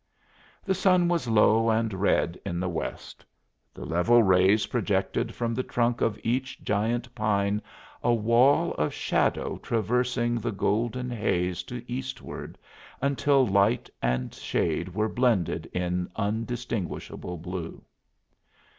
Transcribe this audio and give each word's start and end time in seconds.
The 0.65 0.73
sun 0.73 1.07
was 1.09 1.27
low 1.27 1.69
and 1.69 1.93
red 1.93 2.39
in 2.43 2.59
the 2.59 2.67
west; 2.67 3.23
the 3.71 3.85
level 3.85 4.23
rays 4.23 4.65
projected 4.65 5.35
from 5.35 5.53
the 5.53 5.61
trunk 5.61 6.01
of 6.01 6.19
each 6.23 6.59
giant 6.63 7.13
pine 7.13 7.61
a 8.03 8.11
wall 8.11 8.73
of 8.79 8.95
shadow 8.95 9.59
traversing 9.59 10.39
the 10.39 10.51
golden 10.51 11.11
haze 11.11 11.61
to 11.65 11.85
eastward 11.87 12.57
until 12.99 13.45
light 13.45 13.91
and 14.01 14.33
shade 14.33 14.89
were 14.95 15.07
blended 15.07 15.69
in 15.71 16.09
undistinguishable 16.15 17.37
blue. 17.37 17.83